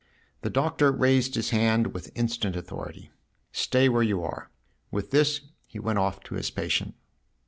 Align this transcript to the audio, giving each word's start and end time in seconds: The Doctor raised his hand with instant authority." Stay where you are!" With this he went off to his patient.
The 0.41 0.49
Doctor 0.49 0.91
raised 0.91 1.35
his 1.35 1.51
hand 1.51 1.93
with 1.93 2.11
instant 2.15 2.55
authority." 2.55 3.11
Stay 3.63 3.87
where 3.87 4.01
you 4.01 4.23
are!" 4.23 4.49
With 4.91 5.11
this 5.11 5.41
he 5.67 5.77
went 5.77 5.99
off 5.99 6.21
to 6.21 6.33
his 6.33 6.49
patient. 6.49 6.95